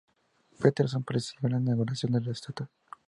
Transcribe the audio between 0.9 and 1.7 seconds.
presidió la